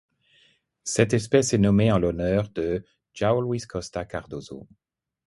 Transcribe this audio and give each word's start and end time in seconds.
Cette 0.83 1.13
espèce 1.13 1.53
est 1.53 1.59
nommée 1.59 1.91
en 1.91 1.99
l'honneur 1.99 2.49
de 2.49 2.83
João 3.13 3.39
Luiz 3.43 3.67
Costa 3.67 4.03
Cardoso. 4.03 4.67